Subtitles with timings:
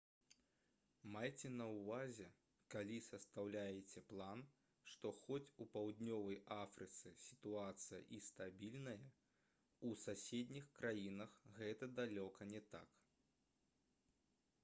[1.15, 2.25] майце на ўвазе
[2.75, 4.41] калі састаўляеце план
[4.93, 8.97] што хоць у паўднёвай афрыцы сітуацыя і стабільная
[9.91, 13.01] у суседніх краінах гэта далёка не так